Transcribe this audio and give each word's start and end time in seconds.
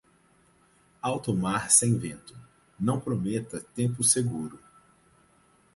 Alto 1.01 1.31
mar 1.35 1.69
sem 1.69 1.95
vento, 1.95 2.35
não 2.79 2.99
prometa 2.99 3.61
tempo 3.75 4.03
seguro. 4.03 4.57